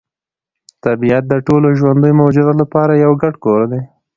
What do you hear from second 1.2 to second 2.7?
د ټولو ژوندیو موجوداتو